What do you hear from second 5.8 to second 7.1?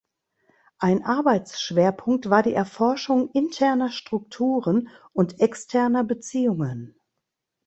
Beziehungen.